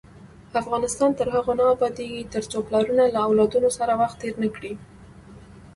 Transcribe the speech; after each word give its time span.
افغانستان 0.61 1.09
تر 1.19 1.27
هغو 1.35 1.53
نه 1.59 1.65
ابادیږي، 1.75 2.21
ترڅو 2.33 2.57
پلرونه 2.67 3.03
له 3.13 3.19
اولادونو 3.27 3.69
سره 3.77 3.93
وخت 4.01 4.17
تیر 4.21 4.35
نکړي. 4.43 4.73